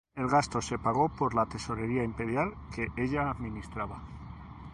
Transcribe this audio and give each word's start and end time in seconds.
El 0.15 0.25
gasto 0.27 0.63
se 0.63 0.79
pagó 0.79 1.09
por 1.09 1.35
la 1.35 1.45
tesorería 1.45 2.03
imperial 2.03 2.55
que 2.73 2.87
ella 2.97 3.29
administraba. 3.29 4.01